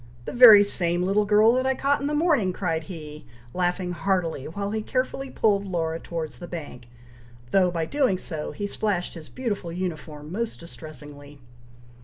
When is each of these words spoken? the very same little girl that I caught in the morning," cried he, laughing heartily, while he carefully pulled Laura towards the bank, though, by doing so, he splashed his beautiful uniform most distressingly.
the 0.25 0.33
very 0.33 0.63
same 0.63 1.03
little 1.03 1.25
girl 1.25 1.53
that 1.53 1.67
I 1.67 1.75
caught 1.75 2.01
in 2.01 2.07
the 2.07 2.15
morning," 2.15 2.51
cried 2.53 2.85
he, 2.85 3.23
laughing 3.53 3.91
heartily, 3.91 4.45
while 4.47 4.71
he 4.71 4.81
carefully 4.81 5.29
pulled 5.29 5.63
Laura 5.63 5.99
towards 5.99 6.39
the 6.39 6.47
bank, 6.47 6.87
though, 7.51 7.69
by 7.69 7.85
doing 7.85 8.17
so, 8.17 8.51
he 8.51 8.65
splashed 8.65 9.13
his 9.13 9.29
beautiful 9.29 9.71
uniform 9.71 10.31
most 10.31 10.59
distressingly. 10.59 11.37